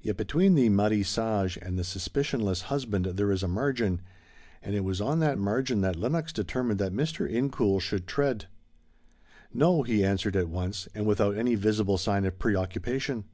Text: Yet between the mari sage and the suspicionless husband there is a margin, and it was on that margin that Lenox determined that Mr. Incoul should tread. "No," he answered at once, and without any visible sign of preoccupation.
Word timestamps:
Yet 0.00 0.16
between 0.16 0.54
the 0.54 0.70
mari 0.70 1.02
sage 1.02 1.58
and 1.60 1.78
the 1.78 1.82
suspicionless 1.82 2.62
husband 2.72 3.04
there 3.04 3.30
is 3.30 3.42
a 3.42 3.48
margin, 3.48 4.00
and 4.62 4.74
it 4.74 4.80
was 4.80 4.98
on 4.98 5.18
that 5.18 5.36
margin 5.36 5.82
that 5.82 5.94
Lenox 5.94 6.32
determined 6.32 6.78
that 6.80 6.90
Mr. 6.94 7.30
Incoul 7.30 7.78
should 7.78 8.06
tread. 8.06 8.46
"No," 9.52 9.82
he 9.82 10.02
answered 10.02 10.36
at 10.36 10.48
once, 10.48 10.88
and 10.94 11.04
without 11.04 11.36
any 11.36 11.54
visible 11.54 11.98
sign 11.98 12.24
of 12.24 12.38
preoccupation. 12.38 13.26